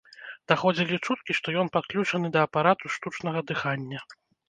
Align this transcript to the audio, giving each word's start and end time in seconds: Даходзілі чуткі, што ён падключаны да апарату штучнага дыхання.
Даходзілі 0.51 0.95
чуткі, 1.05 1.35
што 1.41 1.47
ён 1.65 1.71
падключаны 1.77 2.35
да 2.39 2.49
апарату 2.49 2.95
штучнага 2.97 3.49
дыхання. 3.55 3.99